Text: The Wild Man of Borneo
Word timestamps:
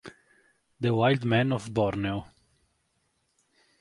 The 0.79 0.95
Wild 0.95 1.25
Man 1.25 1.53
of 1.53 1.71
Borneo 1.75 2.25